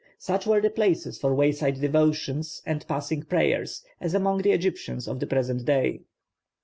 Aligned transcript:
Such 0.17 0.47
were 0.47 0.59
the 0.59 0.71
places 0.71 1.19
for 1.19 1.35
wayside 1.35 1.79
devotions 1.79 2.63
and 2.65 2.83
passing 2.87 3.21
prayers, 3.21 3.83
as 3.99 4.15
among 4.15 4.41
the 4.41 4.51
Egyptians 4.51 5.07
of 5.07 5.19
the 5.19 5.27
present 5.27 5.63
day. 5.63 6.01